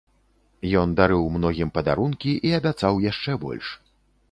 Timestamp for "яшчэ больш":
3.09-3.73